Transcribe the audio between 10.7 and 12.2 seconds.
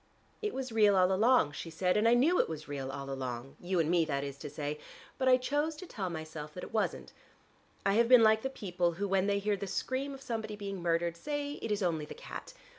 murdered say it is only the